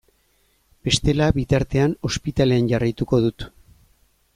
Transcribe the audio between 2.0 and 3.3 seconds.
ospitalean jarraituko